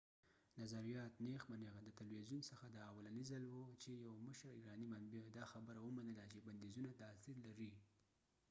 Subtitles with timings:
[0.61, 4.87] نظریات نیغ په نیغه د تلويزیون څخه دا اولنی ځل وه چې یو مشر ایرانی
[4.93, 7.71] منبع دا خبره ومنله چې بنديزونه تاثیر لري